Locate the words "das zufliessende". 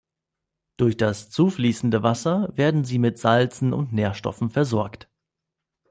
0.97-2.01